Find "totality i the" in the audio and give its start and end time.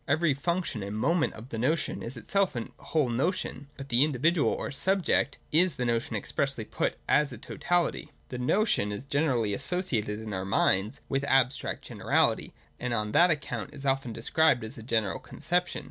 7.37-8.39